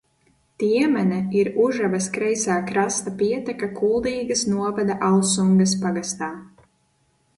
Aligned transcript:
Tiemene 0.61 1.17
ir 1.41 1.49
Užavas 1.65 2.07
kreisā 2.15 2.57
krasta 2.71 3.13
pieteka 3.19 3.69
Kuldīgas 3.77 4.43
novada 4.55 4.97
Alsungas 5.13 5.77
pagastā. 5.85 6.35